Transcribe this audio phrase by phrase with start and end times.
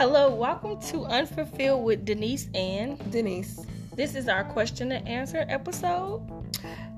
[0.00, 3.66] Hello, welcome to Unfulfilled with Denise and Denise.
[3.94, 6.22] This is our question and answer episode.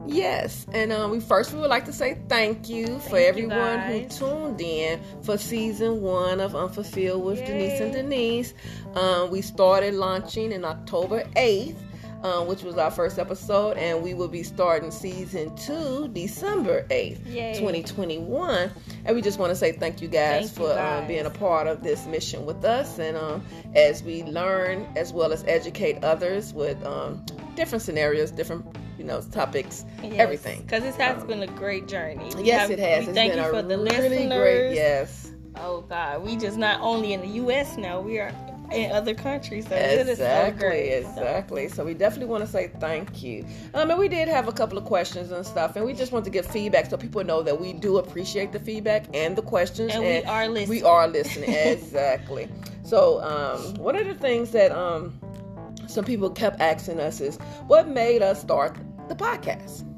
[0.06, 3.80] Yes, and um, we first we would like to say thank you thank for everyone
[3.80, 7.46] who tuned in for season one of Unfulfilled with Yay.
[7.46, 8.54] Denise and Denise.
[8.94, 11.82] Um, we started launching in October eighth
[12.22, 17.24] um, which was our first episode, and we will be starting season two December 8th,
[17.58, 18.70] 2021.
[19.04, 21.02] And we just want to say thank you guys thank for you guys.
[21.02, 22.98] Um, being a part of this mission with us.
[22.98, 23.44] And um,
[23.74, 28.64] as we learn as well as educate others with um, different scenarios, different
[28.98, 30.62] you know topics, yes, everything.
[30.62, 32.30] Because this has um, been a great journey.
[32.36, 33.08] We yes, have, it has.
[33.08, 34.38] It's thank you for the really listeners.
[34.38, 35.32] Great, yes.
[35.56, 37.76] Oh God, we just not only in the U.S.
[37.76, 38.00] now.
[38.00, 38.32] We are
[38.74, 39.68] in other countries.
[39.68, 41.68] So exactly, exactly.
[41.68, 43.44] So we definitely want to say thank you.
[43.74, 46.24] Um, and we did have a couple of questions and stuff, and we just want
[46.24, 49.94] to get feedback so people know that we do appreciate the feedback and the questions,
[49.94, 50.80] and, and we are listening.
[50.80, 52.48] We are listening exactly.
[52.82, 55.18] So um, one of the things that um,
[55.86, 58.76] some people kept asking us is, what made us start
[59.08, 59.88] the podcast?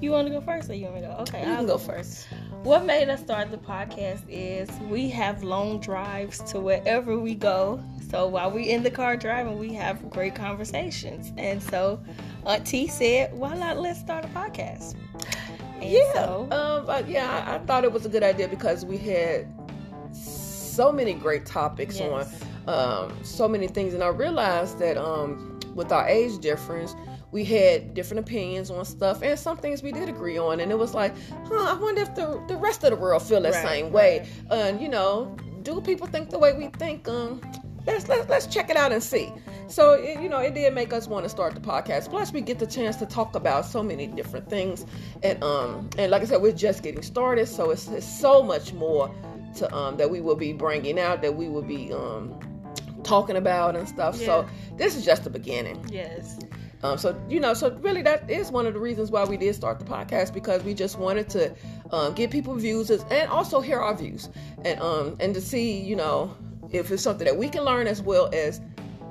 [0.00, 1.14] You want to go first, or you want me to go?
[1.20, 2.26] Okay, you I'll go first.
[2.64, 7.78] What made us start the podcast is we have long drives to wherever we go.
[8.08, 11.30] So while we're in the car driving, we have great conversations.
[11.36, 12.02] And so
[12.46, 14.94] Auntie said, why not let's start a podcast?
[15.82, 16.10] And yeah.
[16.14, 16.48] So,
[16.88, 19.46] um, yeah, I, I, thought it was a good idea because we had
[20.14, 22.42] so many great topics yes.
[22.66, 23.92] on um, so many things.
[23.92, 26.94] And I realized that um, with our age difference,
[27.34, 30.60] we had different opinions on stuff and some things we did agree on.
[30.60, 31.12] And it was like
[31.48, 34.20] huh i wonder if the, the rest of the world feel the right, same way.
[34.20, 34.58] right.
[34.58, 37.08] and you know do people think the way we think?
[37.08, 37.40] Um
[37.86, 39.32] let's let's, let's check it out and see.
[39.66, 42.08] So it, you know it did make us want to start the podcast.
[42.08, 44.86] Plus we get the chance to talk about so many different things.
[45.24, 47.48] And um and like i said we're just getting started.
[47.48, 49.12] So it's, it's so much more
[49.56, 52.38] to um that we will be bringing out that we will be um
[53.02, 54.20] talking about and stuff.
[54.20, 54.26] Yeah.
[54.26, 55.84] so this is just the beginning.
[55.90, 56.38] Yes
[56.84, 59.54] um, so you know, so really that is one of the reasons why we did
[59.54, 61.54] start the podcast because we just wanted to
[61.92, 64.28] um, get people views and also hear our views
[64.66, 66.36] and um and to see you know
[66.72, 68.60] if it's something that we can learn as well as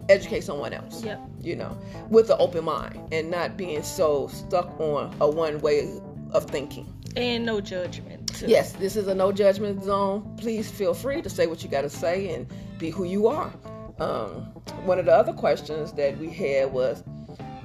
[0.07, 1.03] educate someone else.
[1.03, 1.19] Yep.
[1.41, 1.77] You know,
[2.09, 5.99] with an open mind and not being so stuck on a one way
[6.31, 6.93] of thinking.
[7.15, 8.35] And no judgment.
[8.35, 8.47] Too.
[8.47, 10.35] Yes, this is a no judgment zone.
[10.37, 12.47] Please feel free to say what you got to say and
[12.77, 13.53] be who you are.
[13.99, 14.41] Um,
[14.85, 17.03] one of the other questions that we had was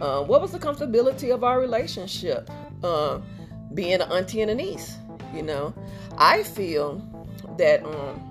[0.00, 2.50] uh, what was the comfortability of our relationship?
[2.82, 3.20] Uh,
[3.74, 4.96] being an auntie and a niece,
[5.34, 5.74] you know,
[6.16, 7.02] I feel
[7.58, 8.22] that um,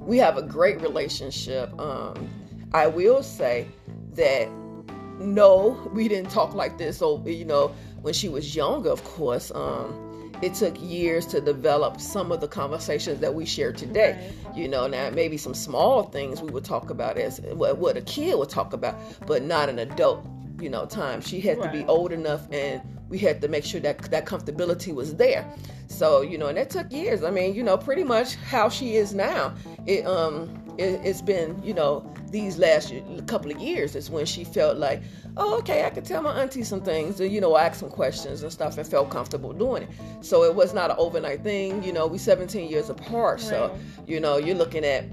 [0.00, 1.78] we have a great relationship.
[1.80, 2.28] Um,
[2.72, 3.66] I will say
[4.14, 4.48] that
[5.18, 6.98] no, we didn't talk like this.
[6.98, 9.50] So you know, when she was younger, of course.
[9.54, 10.11] Um,
[10.42, 14.32] it took years to develop some of the conversations that we share today.
[14.46, 14.56] Right.
[14.56, 18.36] You know, now maybe some small things we would talk about as what a kid
[18.36, 20.26] would talk about, but not an adult.
[20.60, 21.72] You know, time she had right.
[21.72, 25.44] to be old enough, and we had to make sure that that comfortability was there.
[25.88, 27.24] So you know, and that took years.
[27.24, 29.54] I mean, you know, pretty much how she is now.
[29.86, 32.92] It um it, has been, you know, these last
[33.26, 35.02] couple of years is when she felt like,
[35.36, 38.42] oh, okay, I could tell my auntie some things and, you know, ask some questions
[38.42, 39.90] and stuff and felt comfortable doing it.
[40.20, 41.82] So it was not an overnight thing.
[41.82, 43.40] You know, we 17 years apart.
[43.40, 43.48] Right.
[43.48, 45.04] So, you know, you're looking at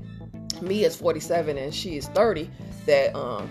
[0.61, 2.49] me as 47 and she is 30
[2.85, 3.49] that, um,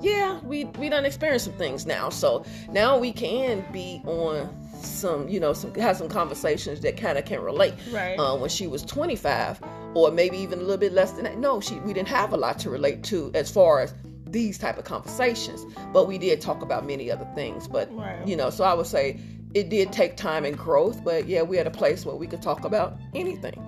[0.00, 2.08] yeah, we, we done experienced some things now.
[2.08, 7.18] So now we can be on some, you know, some have some conversations that kind
[7.18, 7.74] of can relate.
[7.90, 8.18] Right.
[8.18, 9.60] Uh, when she was 25,
[9.94, 11.38] or maybe even a little bit less than that.
[11.38, 13.94] No, she we didn't have a lot to relate to as far as
[14.26, 17.66] these type of conversations, but we did talk about many other things.
[17.68, 18.26] But right.
[18.26, 19.18] you know, so I would say
[19.54, 22.42] it did take time and growth, but yeah, we had a place where we could
[22.42, 23.62] talk about anything.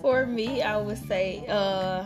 [0.00, 1.44] For me, I would say.
[1.48, 2.04] uh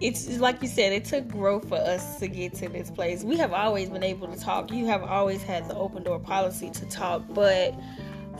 [0.00, 3.22] it's like you said, it took growth for us to get to this place.
[3.22, 4.70] We have always been able to talk.
[4.70, 7.74] You have always had the open door policy to talk, but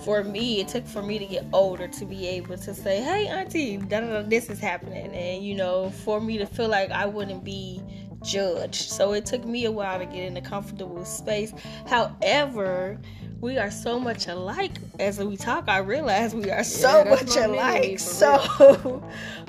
[0.05, 3.27] for me, it took for me to get older to be able to say, "Hey,
[3.27, 6.91] auntie, da, da, da, this is happening," and you know, for me to feel like
[6.91, 7.83] I wouldn't be
[8.23, 8.91] judged.
[8.91, 11.53] So it took me a while to get in a comfortable space.
[11.87, 12.99] However,
[13.41, 15.65] we are so much alike as we talk.
[15.69, 17.99] I realize we are so yeah, much alike.
[17.99, 18.27] So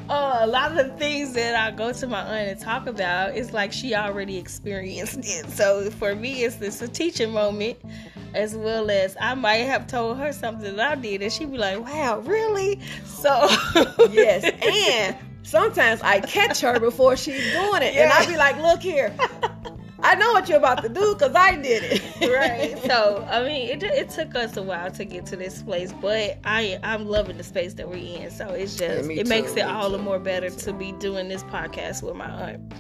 [0.10, 3.36] uh, a lot of the things that I go to my aunt and talk about,
[3.36, 5.50] it's like she already experienced it.
[5.50, 7.80] So for me, it's this a teaching moment,
[8.34, 11.58] as well as I might have told her something that I did, and she'd be
[11.58, 13.30] like, "Wow, really?" So
[14.12, 18.04] yes, and sometimes I catch her before she's doing it, yeah.
[18.04, 19.14] and I'd be like, "Look here."
[20.04, 22.02] I know what you're about to do because I did it.
[22.32, 22.78] right.
[22.86, 26.40] So I mean, it, it took us a while to get to this place, but
[26.44, 28.32] I I'm loving the space that we're in.
[28.32, 31.44] So it's just Yeah, it makes it all the more better to be doing this
[31.44, 32.74] podcast with my aunt.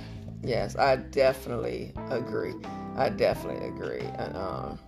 [0.43, 2.53] Yes, I definitely agree.
[2.95, 4.01] I definitely agree.
[4.17, 4.79] And um,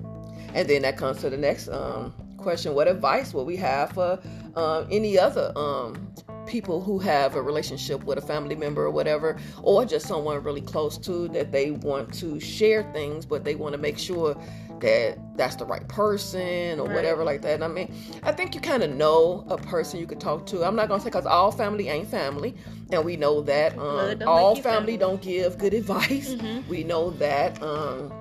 [0.53, 4.19] and then that comes to the next um question: What advice would we have for
[4.55, 6.12] um any other um
[6.45, 10.61] people who have a relationship with a family member or whatever, or just someone really
[10.61, 14.35] close to that they want to share things, but they want to make sure
[14.79, 16.95] that that's the right person or Right.
[16.95, 17.53] whatever like that.
[17.55, 17.93] And I mean,
[18.23, 20.63] I think you kind of know a person you could talk to.
[20.65, 22.53] I'm not gonna say because all family ain't family,
[22.91, 23.77] and we know that.
[23.77, 24.97] Um, all family family.
[24.97, 26.33] don't give good advice.
[26.33, 26.67] Mhm.
[26.67, 27.61] We know that.
[27.63, 28.11] Um,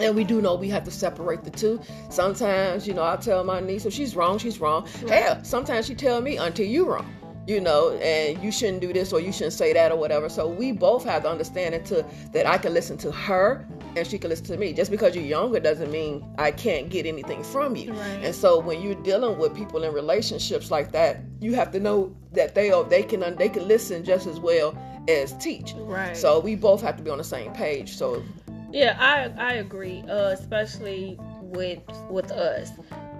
[0.00, 1.80] and we do know we have to separate the two.
[2.10, 4.86] Sometimes, you know, I tell my niece if she's wrong, she's wrong.
[5.08, 7.06] Hell, sometimes she tell me until you wrong.
[7.48, 10.28] You know, and you shouldn't do this or you shouldn't say that or whatever.
[10.28, 13.66] So we both have to understand it to that I can listen to her
[13.96, 14.74] and she can listen to me.
[14.74, 17.94] Just because you're younger doesn't mean I can't get anything from you.
[17.94, 18.20] Right.
[18.22, 22.14] And so when you're dealing with people in relationships like that, you have to know
[22.32, 24.76] that they are they can they can listen just as well
[25.08, 25.72] as teach.
[25.78, 26.14] Right.
[26.14, 27.96] So we both have to be on the same page.
[27.96, 28.22] So
[28.70, 30.04] Yeah, I I agree.
[30.08, 31.80] Uh, especially with
[32.10, 32.72] with us,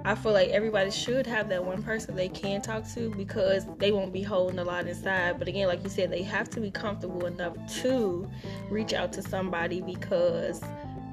[0.08, 3.92] I feel like everybody should have that one person they can talk to because they
[3.92, 5.38] won't be holding a lot inside.
[5.38, 8.26] But again, like you said, they have to be comfortable enough to
[8.70, 10.62] reach out to somebody because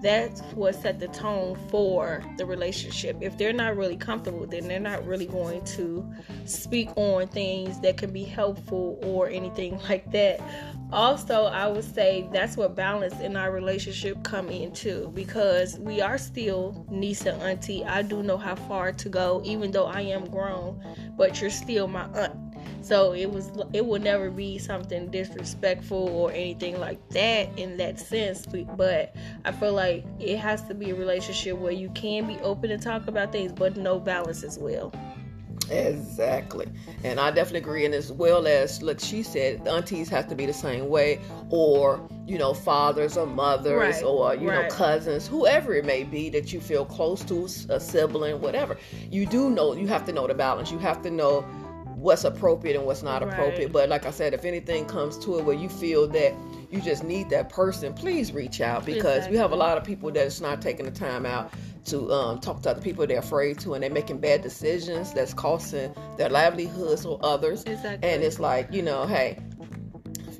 [0.01, 3.17] that's what set the tone for the relationship.
[3.21, 6.05] If they're not really comfortable, then they're not really going to
[6.45, 10.39] speak on things that can be helpful or anything like that.
[10.91, 16.17] Also, I would say that's what balance in our relationship come into because we are
[16.17, 17.83] still niece and auntie.
[17.83, 20.81] I do know how far to go, even though I am grown,
[21.17, 22.35] but you're still my aunt.
[22.85, 27.99] So it was it will never be something disrespectful or anything like that in that
[27.99, 28.45] sense.
[28.45, 32.69] But I feel like it has to be a relationship where you can be open
[32.69, 34.93] and talk about things, but no balance as well.
[35.71, 36.67] Exactly.
[37.03, 37.85] And I definitely agree.
[37.85, 41.19] And as well as, look, she said the aunties have to be the same way,
[41.49, 46.29] or, you know, fathers or mothers, Right, or, you know, cousins, whoever it may be
[46.29, 48.77] that you feel close to, a sibling, whatever.
[49.09, 50.69] You do know, you have to know the balance.
[50.69, 51.43] You have to know
[52.05, 53.33] what's appropriate and what's not Right.
[53.33, 53.71] appropriate.
[53.71, 56.33] But like I said, if anything comes to it where you feel that
[56.71, 60.11] you just need that person, please reach out because we have a lot of people
[60.11, 61.51] that's not taking the time out
[61.85, 65.33] to um, talk to other people they're afraid to and they're making bad decisions that's
[65.35, 68.09] costing their livelihoods or others Exactly.
[68.09, 69.37] and it's like you know hey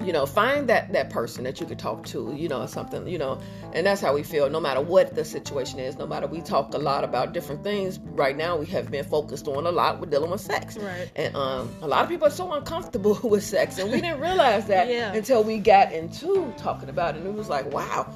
[0.03, 3.17] you know find that that person that you could talk to you know something you
[3.17, 3.39] know
[3.73, 6.73] and that's how we feel no matter what the situation is no matter we talk
[6.73, 10.09] a lot about different things right now we have been focused on a lot with
[10.11, 11.09] dealing with sex Right.
[11.15, 14.65] and um, a lot of people are so uncomfortable with sex and we didn't realize
[14.67, 15.13] that Yeah.
[15.13, 18.11] until we got into talking about it and it was like wow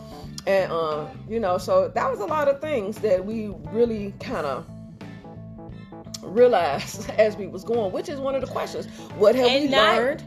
[0.47, 4.45] and um, you know so that was a lot of things that we really kind
[4.45, 4.65] of
[6.23, 8.85] realized as we was going which is one of the questions
[9.17, 10.23] what have And we not learned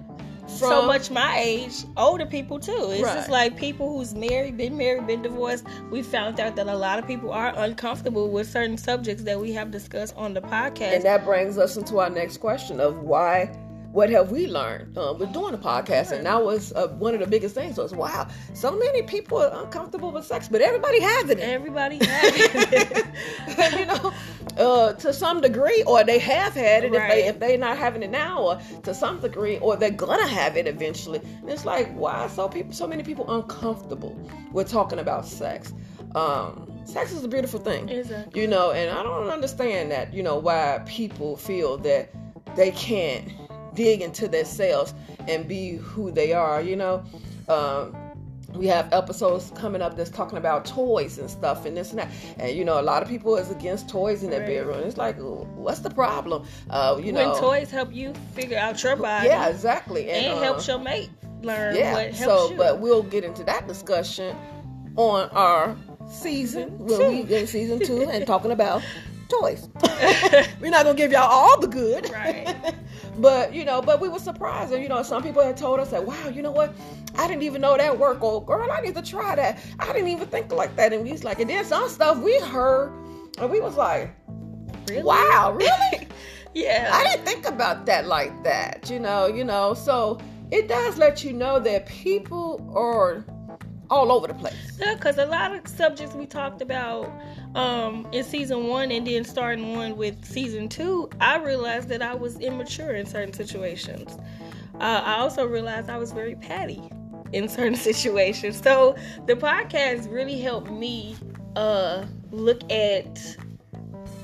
[0.46, 2.90] from so much my age, older people too.
[2.90, 3.14] It's Right.
[3.14, 5.64] just like people who's married, been married, been divorced.
[5.90, 9.52] We found out that a lot of people are uncomfortable with certain subjects that we
[9.52, 10.94] have discussed on the podcast.
[10.94, 13.50] and that brings us into our next question of why
[13.92, 17.20] what have we learned um, with doing a podcast and that was uh, one of
[17.20, 21.28] the biggest things was wow so many people are uncomfortable with sex but everybody has
[21.30, 22.32] it Everybody has
[22.72, 23.78] it.
[23.78, 24.12] you know,
[24.58, 28.02] uh, to some degree, or they have had it if they if they're not having
[28.02, 31.20] it now, or to some degree, or they're gonna have it eventually.
[31.40, 34.16] And it's like, why so people so many people uncomfortable
[34.52, 35.72] with talking about sex?
[36.14, 38.40] Um, sex is a beautiful thing, Exactly.
[38.40, 42.10] you know, and I don't understand that, you know, why people feel that
[42.54, 43.26] they can't
[43.74, 44.94] dig into themselves
[45.28, 47.02] and be who they are, you know.
[47.48, 47.96] Um,
[48.54, 52.08] we have episodes coming up that's talking about toys and stuff and this and that.
[52.38, 54.48] And you know, a lot of people is against toys in their Right.
[54.58, 54.80] bedroom.
[54.80, 56.44] It's like, what's the problem?
[56.68, 60.10] Uh, you when know, toys help you figure out your body, yeah, exactly.
[60.10, 61.08] and, uh, it helps your mate
[61.42, 61.94] learn yeah.
[61.94, 62.56] what helps So, you.
[62.58, 64.36] but we'll get into that discussion
[64.96, 65.74] on our
[66.10, 67.08] season when two.
[67.08, 68.82] we get season two and talking about
[69.30, 69.66] toys.
[70.60, 72.54] We're not gonna give y'all all the good, Right.
[73.18, 75.90] But you know, but we were surprised, and you know, some people had told us
[75.90, 76.72] that, wow, you know what?
[77.16, 78.22] I didn't even know that worked.
[78.22, 79.58] Or girl, I need to try that.
[79.78, 80.92] I didn't even think like that.
[80.92, 82.92] And we was like, and then some stuff we heard,
[83.38, 84.14] and we was like,
[84.88, 85.02] Really?
[85.02, 86.08] wow, really?
[86.54, 86.90] yeah.
[86.92, 89.74] I didn't think about that like that, you know, you know.
[89.74, 90.18] So
[90.50, 93.24] it does let you know that people are
[93.92, 94.54] all over the place.
[94.80, 97.10] Yeah, because a lot of subjects we talked about
[97.54, 102.14] um, in season one and then starting one with season two, I realized that I
[102.14, 104.18] was immature in certain situations.
[104.80, 106.82] Uh, I also realized I was very patty.
[107.32, 108.60] in certain situations.
[108.62, 108.96] So
[109.26, 111.16] the podcast really helped me
[111.56, 113.36] uh look at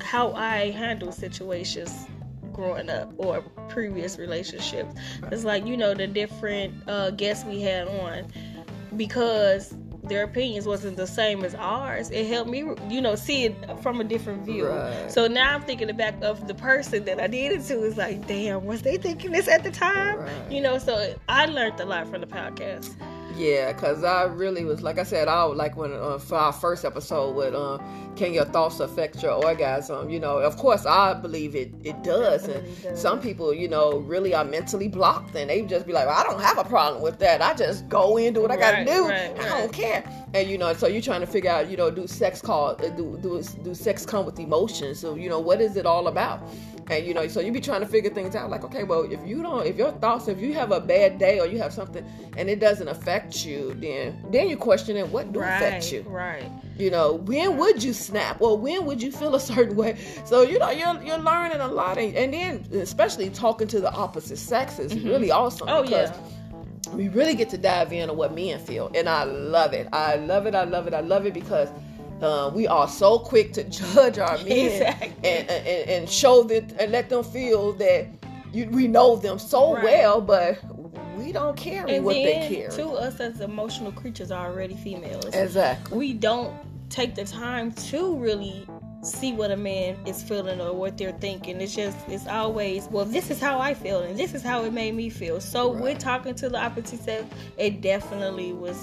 [0.00, 2.10] how I handle situations
[2.52, 4.94] growing up or previous relationships.
[5.30, 8.32] It's like, you know, the different uh guests we had on
[8.97, 12.11] because their opinions wasn't the same as ours.
[12.11, 14.66] It helped me, you know, see it from a different view.
[14.66, 15.11] Right.
[15.11, 17.85] So now I'm thinking back of the person that I did it to.
[17.85, 20.18] Is like, damn, was they thinking this at the time?
[20.18, 20.50] Right.
[20.50, 22.95] You know, so I learned a lot from the podcast.
[23.38, 26.85] Yeah, cause I really was like I said, I like when uh, for our first
[26.85, 27.78] episode with uh,
[28.16, 30.11] can your thoughts affect your orgasm?
[30.11, 33.00] You know, of course I believe it it does, and does.
[33.00, 36.25] some people you know really are mentally blocked, and they just be like, well, I
[36.25, 37.40] don't have a problem with that.
[37.40, 39.09] I just go in do what I gotta Right, do.
[39.09, 40.02] right, I don't care.
[40.35, 42.88] And you know, so you're trying to figure out, you know, do sex call uh,
[42.88, 44.99] do do do sex come with emotions?
[44.99, 46.42] So you know, what is it all about?
[46.90, 48.50] And you know, so you be trying to figure things out.
[48.50, 51.38] Like, okay, well, if you don't, if your thoughts, if you have a bad day
[51.40, 52.04] or you have something,
[52.37, 56.02] and it doesn't affect you, then then you questioning what do affect you.
[56.02, 56.50] right.
[56.78, 58.40] You know, when would you snap?
[58.40, 59.99] Well, when would you feel a certain way?
[60.25, 63.92] So you know, you're you're learning a lot, and, and then especially talking to the
[63.92, 65.09] opposite sex is mm-hmm.
[65.09, 65.68] really awesome.
[65.68, 66.95] Oh because yeah.
[66.95, 70.16] we really get to dive in on what men feel and i love it i
[70.16, 71.68] love it i love it i love it because
[72.22, 75.08] uh, we are so quick to judge our men Exactly.
[75.25, 78.06] and, and and show that and let them feel that
[78.52, 79.84] you, we know them so Right.
[79.84, 80.58] well but
[81.16, 84.75] we don't carry And what they then carry to us as emotional creatures are already
[84.76, 85.34] females.
[85.34, 86.54] exactly we don't
[86.90, 88.66] take the time to really
[89.02, 91.60] see what a man is feeling or what they're thinking.
[91.60, 94.72] It's just it's always well, this is how I feel and this is how it
[94.72, 95.40] made me feel.
[95.40, 95.82] So Right.
[95.82, 97.25] with talking to the opposite sex,
[97.58, 98.76] it definitely was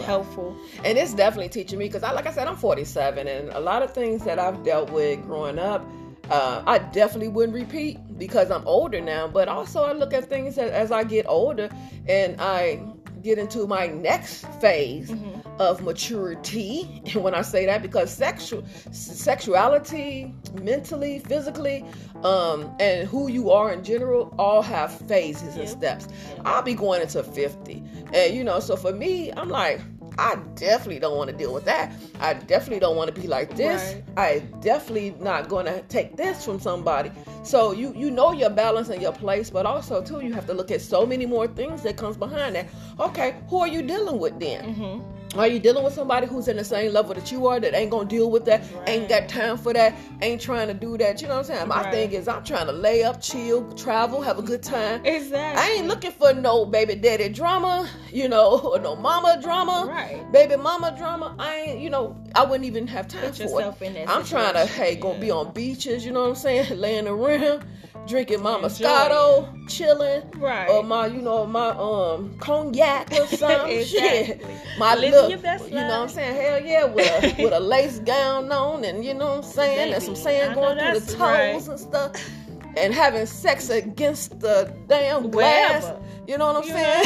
[0.00, 0.56] helpful.
[0.84, 3.82] and it's definitely teaching me because I, like I said, I'm 47, and a lot
[3.82, 5.84] of things that I've dealt with growing up,
[6.30, 9.28] uh, I definitely wouldn't repeat because I'm older now.
[9.28, 11.68] But also, I look at things as, as I get older,
[12.08, 12.80] and I
[13.22, 15.14] get into my next phase
[15.58, 17.02] of maturity.
[17.12, 21.84] And when I say that, because sexual sexuality, mentally, physically,
[22.24, 26.08] um, and who you are in general, all have phases and steps.
[26.44, 27.82] I'll be going into 50.
[28.12, 29.80] And you know, so for me, I'm like,
[30.18, 31.92] I definitely don't want to deal with that.
[32.20, 33.94] I definitely don't want to be like this.
[33.94, 34.04] Right.
[34.16, 37.10] I definitely not going to take this from somebody.
[37.42, 40.54] So you you know your balance and your place, but also too you have to
[40.54, 42.68] look at so many more things that comes behind that.
[43.00, 44.74] Okay, who are you dealing with then?
[44.74, 45.21] Mm-hmm.
[45.34, 47.90] Are you dealing with somebody who's in the same level that you are that ain't
[47.90, 51.22] gonna deal with that, ain't got time for that, ain't trying to do that?
[51.22, 51.68] You know what I'm saying?
[51.68, 51.92] My Right.
[51.92, 55.00] thing is I'm trying to lay up, chill, travel, have a good time.
[55.06, 55.62] Exactly.
[55.62, 60.30] I ain't looking for no baby daddy drama, you know, or no mama drama, Right.
[60.32, 61.34] baby mama drama.
[61.38, 63.86] I ain't, you know, I wouldn't even have time Put for yourself it.
[63.86, 65.18] in that I'm trying to, situation, hey, go yeah.
[65.20, 67.64] be on beaches, you know what I'm saying, laying around,
[68.06, 70.68] drinking my Enjoy Moscato, chilling, Right.
[70.68, 73.84] or my, you know, my um cognac or something.
[73.84, 74.42] Shit,
[74.78, 76.34] my Living look, you know what I'm saying?
[76.40, 79.92] Hell yeah, with a with a lace gown on, and you know what I'm saying,
[79.92, 81.68] and some sand going through the toes right.
[81.68, 82.30] and stuff
[82.76, 85.84] and having sex against the damn glass.
[85.84, 86.00] Wherever.
[86.26, 87.04] You know what I'm You saying?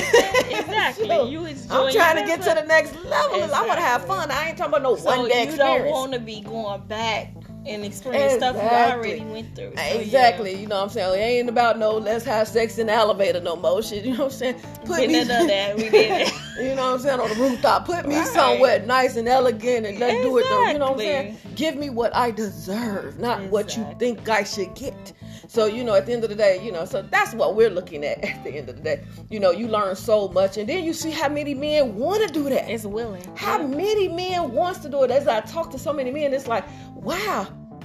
[0.60, 1.08] Exactly.
[1.08, 3.42] So, You enjoy I'm trying to get to the next level.
[3.42, 4.30] and I want to have fun.
[4.30, 7.32] I ain't talking about no So one day you don't want to be going back
[7.68, 9.10] and experiencing stuff you Exactly.
[9.20, 9.72] already went through.
[9.76, 9.94] So, yeah.
[9.94, 11.14] Exactly, you know what I'm saying?
[11.20, 14.04] It ain't about no let's have sex in the elevator no more shit.
[14.04, 14.60] You know what I'm saying?
[14.84, 15.76] Put there, done that.
[15.76, 16.32] We did it.
[16.60, 17.20] you know what I'm saying?
[17.20, 17.84] On the rooftop.
[17.86, 18.26] Put me Right.
[18.28, 20.66] somewhere nice and elegant and let's do it though.
[20.66, 21.38] You know what I'm saying?
[21.54, 25.12] Give me what I deserve, not what you think I should get.
[25.48, 27.70] So, you know, at the end of the day, you know, so that's what we're
[27.70, 29.04] looking at at the end of the day.
[29.30, 32.32] You know, you learn so much and then you see how many men want to
[32.32, 32.70] do that.
[32.70, 33.22] It's willing.
[33.36, 35.10] How many men wants to do it?
[35.10, 37.44] As I talk to so many men, it's like, wow,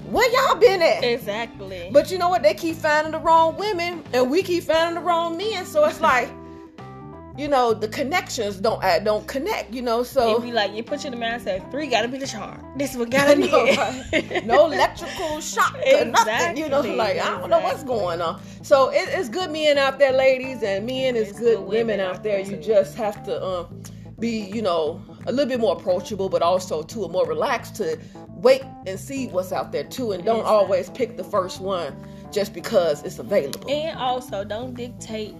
[0.09, 1.03] where y'all been at?
[1.03, 1.89] Exactly.
[1.91, 2.43] But you know what?
[2.43, 5.65] They keep finding the wrong women, and we keep finding the wrong men.
[5.65, 6.29] So it's like,
[7.37, 9.73] you know, the connections don't add, don't connect.
[9.73, 12.07] You know, It so be like you put you in the mind say three gotta
[12.07, 12.63] be the charm.
[12.77, 13.77] This one gotta be no, it.
[13.77, 14.45] right?
[14.45, 16.57] no electrical shock or nothing.
[16.57, 18.41] You know, Exactly, like I don't know what's going on.
[18.63, 21.99] So it, it's good men out there, ladies, and men is good, good women, women
[21.99, 23.81] out there, You just have to um,
[24.19, 27.97] be, you know, a little bit more approachable, but also too more relaxed to
[28.29, 30.55] wait and see what's out there too, and don't Exactly.
[30.57, 31.95] always pick the first one
[32.31, 33.69] just because it's available.
[33.69, 35.35] And also, don't dictate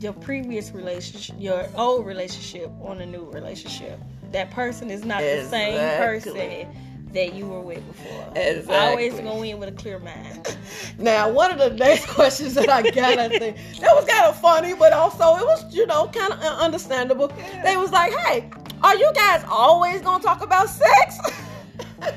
[0.00, 3.98] your previous relationship, your old relationship, on a new relationship.
[4.32, 6.66] That person is not the same person
[7.12, 8.32] that you were with before.
[8.36, 8.74] Exactly.
[8.76, 10.56] Always go in with a clear mind.
[10.98, 14.38] Now, one of the next questions that I got, I think that was kind of
[14.40, 17.28] funny, but also it was, you know, kind of understandable.
[17.64, 18.50] They was like, "Hey,
[18.82, 21.18] are you guys always gonna talk about sex?"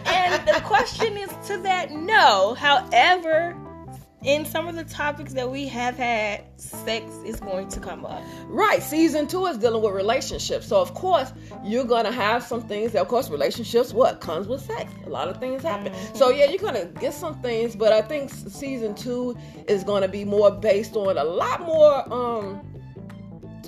[0.06, 2.54] And the question is to that no.
[2.54, 3.56] However,
[4.24, 8.22] in some of the topics that we have had, sex is going to come up.
[8.48, 8.84] Right.
[8.84, 10.68] Season two is dealing with relationships.
[10.68, 11.32] So of course
[11.64, 14.92] you're gonna have some things that of course relationships what comes with sex.
[15.06, 15.94] A lot of things happen.
[15.94, 16.16] Mm-hmm.
[16.16, 20.26] So yeah, you're gonna get some things, but I think season two is gonna be
[20.26, 22.62] more based on a lot more um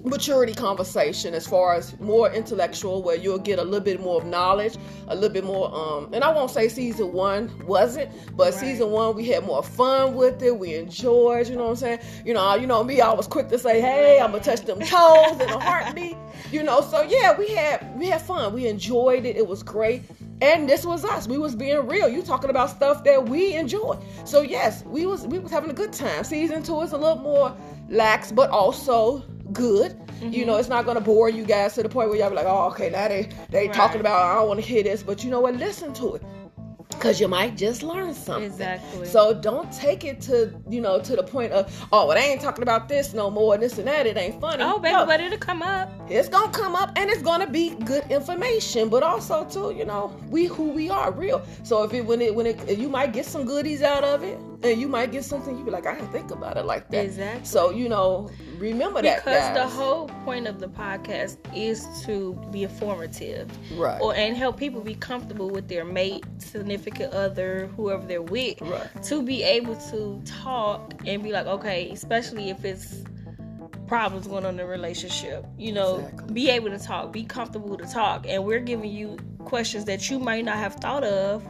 [0.03, 4.25] maturity conversation as far as more intellectual where you'll get a little bit more of
[4.25, 4.77] knowledge
[5.09, 8.53] a little bit more um and i won't say season one wasn't but right.
[8.53, 11.99] season one we had more fun with it we enjoyed you know what i'm saying?
[12.25, 14.79] You know you know me i was quick to say hey i'm gonna touch them
[14.79, 16.17] toes in a heartbeat
[16.51, 16.81] you know?
[16.81, 20.03] So yeah we had we had fun we enjoyed it it was great.
[20.41, 23.99] And this was us we was being real you talking about stuff that we enjoy
[24.25, 26.23] so yes we was we was having a good time.
[26.23, 27.55] Season two is a little more
[27.89, 29.91] lax but also good.
[29.91, 30.33] Mm-hmm.
[30.33, 32.45] You know, it's not gonna bore you guys to the point where y'all be like,
[32.47, 33.75] oh, okay, now they they right.
[33.75, 35.55] talking about I don't want to hear this, but you know what?
[35.55, 36.23] Listen to it
[37.01, 38.51] because you might just learn something.
[38.51, 39.07] Exactly.
[39.07, 42.41] So don't take it to you know to the point of oh, well, they ain't
[42.41, 44.05] talking about this no more and this and that.
[44.05, 44.63] It ain't funny.
[44.63, 45.05] Oh, baby, no.
[45.05, 45.91] but it'll come up.
[46.09, 50.15] It's gonna come up and it's gonna be good information, but also too, you know,
[50.29, 51.43] we who we are, real.
[51.63, 54.37] So if it when it when it you might get some goodies out of it,
[54.63, 57.05] and you might get something you be like, I didn't think about it like that.
[57.05, 57.45] Exactly.
[57.45, 62.63] So you know, remember that because the whole point of the podcast is to be
[62.63, 63.99] informative, right?
[64.01, 69.03] Or and help people be comfortable with their mate, significant other, whoever they're with, right?
[69.03, 73.03] To be able to talk and be like, okay, especially if it's
[73.87, 75.45] problems going on in the relationship.
[75.57, 76.33] You know, exactly.
[76.33, 80.17] be able to talk, be comfortable to talk, and we're giving you questions that you
[80.17, 81.43] might not have thought of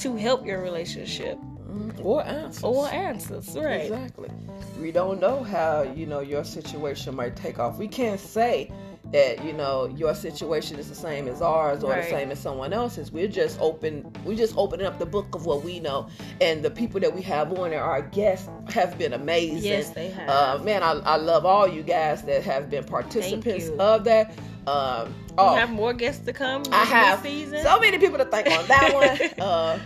[0.00, 1.38] to help your relationship.
[1.74, 2.06] Mm-hmm.
[2.06, 2.62] Or answers.
[2.62, 3.82] Or answers, right.
[3.82, 4.30] Exactly.
[4.80, 7.78] We don't know how, you know, your situation might take off.
[7.78, 8.70] We can't say
[9.12, 12.04] that, you know, your situation is the same as ours or right.
[12.04, 13.10] the same as someone else's.
[13.10, 16.08] We're just open we're just opening up the book of what we know.
[16.40, 19.64] And the people that we have on there, our guests have been amazing.
[19.64, 20.28] Yes, they have.
[20.28, 24.30] Uh, man, I, I love all you guys that have been participants of that.
[24.66, 26.62] Um, oh, we have more guests to come.
[26.72, 27.62] I have season.
[27.62, 29.30] so many people to thank on that one.
[29.44, 29.78] Uh,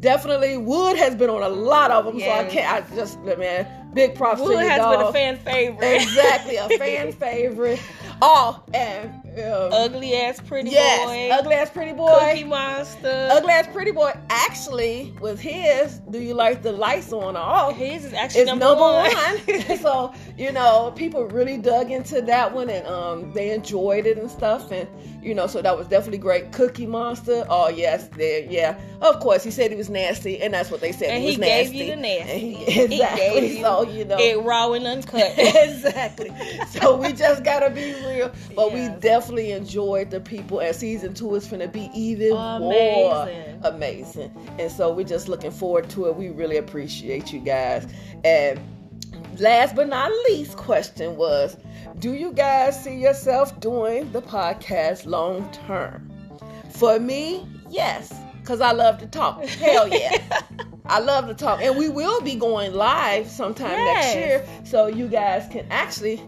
[0.00, 2.26] definitely Wood has been on a lot of them, yes.
[2.26, 2.90] so I can't.
[2.90, 4.68] I just man, big props Wood to you.
[4.68, 4.98] has dog.
[4.98, 6.02] been a fan favorite.
[6.02, 7.80] Exactly, a fan favorite.
[8.20, 11.30] Oh, and um, ugly ass pretty yes, boy.
[11.32, 12.18] ugly ass pretty boy.
[12.18, 13.28] Cookie monster.
[13.30, 14.12] Ugly ass pretty boy.
[14.30, 17.76] Actually, was his, do you like the lights on or off?
[17.76, 19.12] His is actually number, number, one.
[19.12, 19.78] one.
[19.78, 24.30] so you know, people really dug into that one and um, they enjoyed it and
[24.30, 24.70] stuff.
[24.70, 24.88] And
[25.22, 26.52] you know, so that was definitely great.
[26.52, 27.44] Cookie Monster.
[27.48, 28.44] Oh yes, there.
[28.44, 29.44] Yeah, of course.
[29.44, 31.10] He said he was nasty, and that's what they said.
[31.10, 31.78] And he, he gave nasty.
[31.78, 32.38] you the nasty.
[32.38, 33.48] He, exactly.
[33.48, 35.34] He so you know, it raw and uncut.
[35.38, 36.32] exactly.
[36.68, 38.32] So we just gotta be real.
[38.54, 38.94] But yes.
[38.94, 43.28] we definitely enjoyed the people, and season two is gonna be even more
[43.62, 44.32] amazing.
[44.58, 46.16] And so we're just looking forward to it.
[46.16, 47.86] We really appreciate you guys.
[48.24, 48.60] And
[49.38, 51.56] last but not least question was
[51.98, 56.10] do you guys see yourself doing the podcast long term
[56.70, 60.16] for me yes because i love to talk hell yeah
[60.86, 64.14] i love to talk and we will be going live sometime yes.
[64.14, 66.20] next year so you guys can actually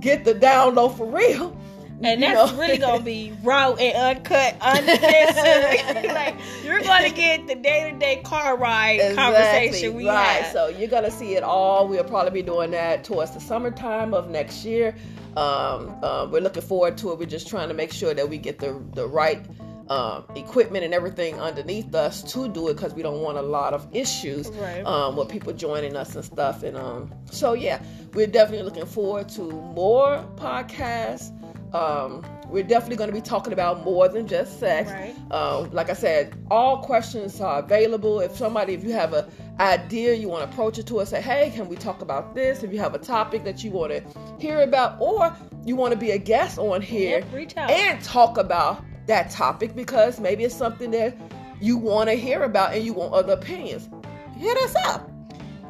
[0.00, 1.56] get the download for real
[2.02, 2.58] and that's know?
[2.58, 6.04] really gonna be raw and uncut, uncensored.
[6.14, 10.42] like you're gonna get the day to day car ride exactly, conversation we right.
[10.42, 10.52] Have.
[10.52, 11.88] So you're gonna see it all.
[11.88, 14.94] We'll probably be doing that towards the summertime of next year.
[15.36, 17.18] Um, uh, we're looking forward to it.
[17.18, 19.44] We're just trying to make sure that we get the the right
[19.90, 23.72] um, equipment and everything underneath us to do it because we don't want a lot
[23.72, 24.84] of issues right.
[24.84, 26.62] um, with people joining us and stuff.
[26.62, 27.82] And um, so, yeah,
[28.12, 31.32] we're definitely looking forward to more podcasts.
[31.74, 34.90] Um, we're definitely going to be talking about more than just sex.
[34.90, 35.14] Right.
[35.30, 38.20] Um, like I said, all questions are available.
[38.20, 39.26] If somebody, if you have an
[39.60, 42.62] idea, you want to approach it to us, say, hey, can we talk about this?
[42.62, 44.02] If you have a topic that you want to
[44.38, 48.82] hear about, or you want to be a guest on here yep, and talk about
[49.06, 51.16] that topic because maybe it's something that
[51.60, 53.88] you want to hear about and you want other opinions,
[54.36, 55.07] hit us up.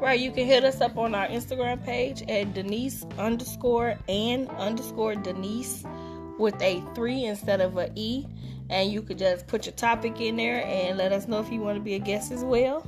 [0.00, 5.16] Right, you can hit us up on our Instagram page at Denise underscore and underscore
[5.16, 5.84] Denise
[6.38, 8.24] with a three instead of a E.
[8.70, 11.60] And you could just put your topic in there and let us know if you
[11.60, 12.86] want to be a guest as well.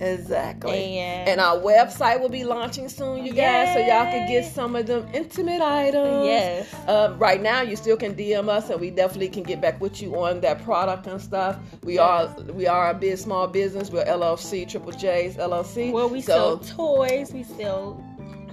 [0.00, 0.98] Exactly.
[0.98, 4.74] And, and, our website will be launching soon, you guys, so y'all can get some
[4.74, 6.26] of them intimate items.
[6.26, 6.74] Yes.
[6.88, 10.02] Um, right now, you still can DM us, and we definitely can get back with
[10.02, 11.58] you on that product and stuff.
[11.82, 12.36] We yes.
[12.38, 13.90] are we are a big small business.
[13.90, 15.92] We're LLC, Triple J's LLC.
[15.92, 17.32] Well, we so, sell toys.
[17.32, 18.02] We sell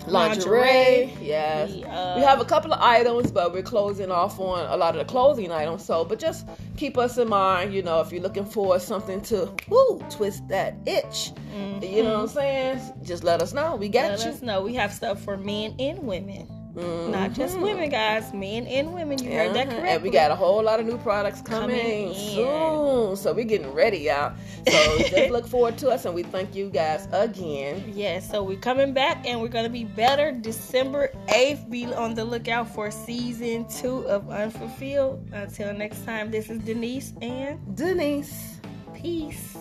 [0.08, 1.14] lingerie.
[1.22, 4.78] Yes, we, uh, we, have a couple of items, but we're closing off on a
[4.78, 5.86] lot of the clothing items.
[5.86, 7.74] So, but just keep us in mind.
[7.74, 11.84] You know, if you're looking for something to woo, twist that itch, mm-hmm.
[11.84, 12.94] you know what I'm saying?
[13.04, 13.76] Just let us know.
[13.76, 14.26] We got let you.
[14.26, 14.62] Let us know.
[14.62, 16.61] We have stuff for men and women.
[16.76, 17.12] Mm-hmm.
[17.12, 19.22] Not just women, guys, men and women.
[19.22, 19.90] You heard that correctly.
[19.90, 23.16] And we got a whole lot of new products coming, coming soon.
[23.18, 24.34] So we're getting ready, y'all.
[24.68, 27.84] So just look forward to us, and we thank you guys again.
[27.88, 31.70] Yes, yeah, so we're coming back, and we're gonna be better December eighth.
[31.70, 35.28] Be on the lookout for season two of Unfulfilled.
[35.34, 38.60] Until next time, this is Denise and Denise.
[38.94, 39.58] Peace.